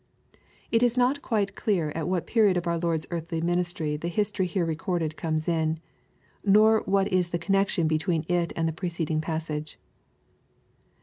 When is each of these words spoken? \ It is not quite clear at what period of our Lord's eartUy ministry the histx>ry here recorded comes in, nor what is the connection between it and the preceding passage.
\ 0.35 0.71
It 0.71 0.81
is 0.81 0.97
not 0.97 1.21
quite 1.21 1.55
clear 1.55 1.91
at 1.91 2.07
what 2.07 2.25
period 2.25 2.57
of 2.57 2.65
our 2.65 2.79
Lord's 2.79 3.05
eartUy 3.05 3.43
ministry 3.43 3.97
the 3.97 4.09
histx>ry 4.09 4.45
here 4.47 4.65
recorded 4.65 5.15
comes 5.15 5.47
in, 5.47 5.77
nor 6.43 6.79
what 6.87 7.07
is 7.09 7.27
the 7.29 7.37
connection 7.37 7.87
between 7.87 8.25
it 8.27 8.51
and 8.55 8.67
the 8.67 8.73
preceding 8.73 9.21
passage. 9.21 9.77